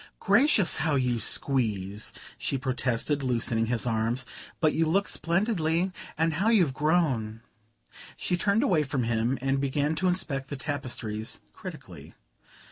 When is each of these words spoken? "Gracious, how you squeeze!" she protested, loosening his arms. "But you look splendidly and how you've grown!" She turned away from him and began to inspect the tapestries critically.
"Gracious, 0.19 0.77
how 0.77 0.95
you 0.95 1.19
squeeze!" 1.19 2.11
she 2.39 2.57
protested, 2.57 3.21
loosening 3.21 3.67
his 3.67 3.85
arms. 3.85 4.25
"But 4.59 4.73
you 4.73 4.87
look 4.87 5.07
splendidly 5.07 5.91
and 6.17 6.33
how 6.33 6.49
you've 6.49 6.73
grown!" 6.73 7.41
She 8.17 8.35
turned 8.35 8.63
away 8.63 8.81
from 8.81 9.03
him 9.03 9.37
and 9.41 9.61
began 9.61 9.93
to 9.97 10.07
inspect 10.07 10.49
the 10.49 10.55
tapestries 10.57 11.39
critically. 11.53 12.15